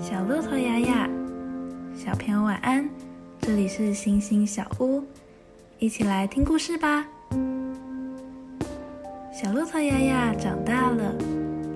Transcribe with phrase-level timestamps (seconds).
[0.00, 1.10] 小骆驼雅雅，
[1.92, 2.88] 小朋友晚安。
[3.40, 5.02] 这里是星星小屋，
[5.80, 7.04] 一起来听故事吧。
[9.32, 11.12] 小骆驼雅雅长大了，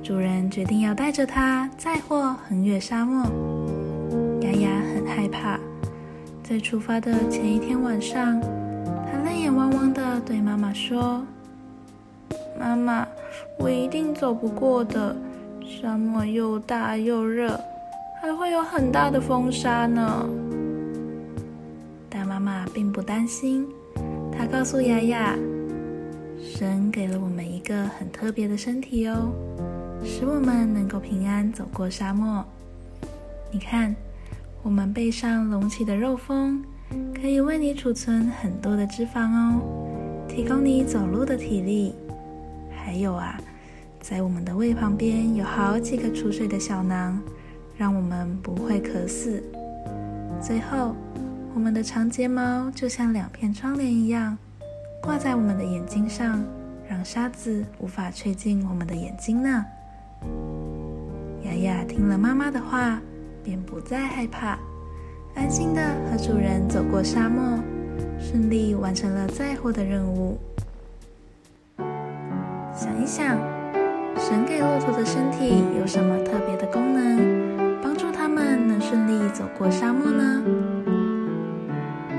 [0.00, 3.24] 主人决定要带着它载货横越沙漠。
[4.42, 5.58] 雅雅很害怕，
[6.40, 11.26] 在出发的前一天晚上，她泪眼汪汪的对妈妈说
[12.56, 13.04] ：“妈妈，
[13.58, 15.16] 我一定走不过的，
[15.60, 17.60] 沙漠又大又热。”
[18.24, 20.26] 还会有很大的风沙呢，
[22.08, 23.68] 但妈妈并不担心。
[24.32, 25.36] 她告诉雅雅
[26.40, 29.30] ：“神给了我们一个很特别的身体哦，
[30.02, 32.42] 使我们能够平安走过沙漠。
[33.52, 33.94] 你看，
[34.62, 36.64] 我们背上隆起的肉峰，
[37.14, 39.60] 可以为你储存很多的脂肪哦，
[40.26, 41.94] 提供你走路的体力。
[42.74, 43.38] 还有啊，
[44.00, 47.20] 在我们的胃旁边有好几个储水的小囊。”
[47.76, 49.42] 让我们不会渴死。
[50.40, 50.94] 最后，
[51.54, 54.36] 我们的长睫毛就像两片窗帘一样，
[55.00, 56.44] 挂在我们的眼睛上，
[56.88, 59.64] 让沙子无法吹进我们的眼睛呢。
[61.44, 63.00] 雅雅听了妈妈的话，
[63.42, 64.58] 便不再害怕，
[65.34, 67.58] 安心的和主人走过沙漠，
[68.18, 70.38] 顺利完成了载货的任务。
[72.74, 73.38] 想一想，
[74.18, 76.03] 神给骆驼的身体有什么
[80.14, 80.42] 呢？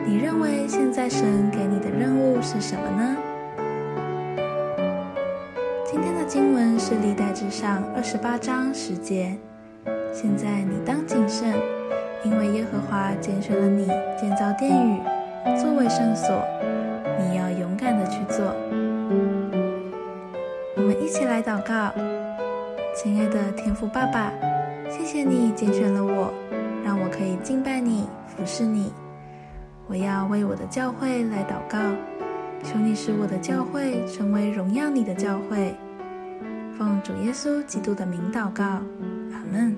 [0.06, 3.18] 你认为现在神给你的任务是什么呢？
[5.86, 9.36] 今天的经文是历代至上二十八章十节。
[10.14, 11.54] 现在你当谨慎，
[12.24, 13.88] 因为耶和华拣选了你
[14.18, 15.00] 建造殿宇，
[15.58, 16.44] 作为圣所，
[17.20, 18.46] 你要勇敢的去做。
[20.78, 21.92] 我们一起来祷告，
[22.96, 24.32] 亲爱的天父爸爸，
[24.90, 26.45] 谢谢你拣选了我。
[27.26, 28.94] 以敬拜你，服侍你。
[29.88, 31.80] 我要为我的教会来祷告，
[32.64, 35.76] 求你使我的教会成为荣耀你的教会。
[36.78, 39.76] 奉主耶稣基督的名祷告，阿门。